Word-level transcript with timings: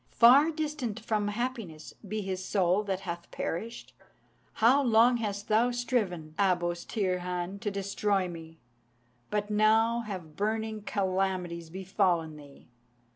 Far 0.13 0.49
distant 0.49 0.99
from 0.99 1.27
happiness 1.27 1.93
be 2.07 2.21
his 2.23 2.43
soul 2.43 2.81
that 2.85 3.01
hath 3.01 3.29
perished. 3.29 3.93
How 4.53 4.81
long 4.81 5.17
hast 5.17 5.47
thou 5.47 5.69
striven, 5.69 6.33
Abos 6.39 6.83
Tirhán, 6.87 7.59
to 7.59 7.69
destroy 7.69 8.27
me! 8.27 8.57
But 9.29 9.51
now 9.51 9.99
have 9.99 10.35
burning 10.35 10.81
calamities 10.81 11.69
befallen 11.69 12.35
thee. 12.35 12.67